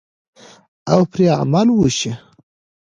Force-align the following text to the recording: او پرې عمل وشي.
او 0.91 0.99
پرې 1.11 1.25
عمل 1.39 1.67
وشي. 1.73 2.11